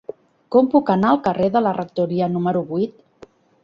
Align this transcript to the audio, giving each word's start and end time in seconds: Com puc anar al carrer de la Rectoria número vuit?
Com 0.55 0.69
puc 0.71 0.89
anar 0.95 1.11
al 1.13 1.21
carrer 1.29 1.51
de 1.59 1.63
la 1.69 1.77
Rectoria 1.81 2.35
número 2.37 2.69
vuit? 2.75 3.33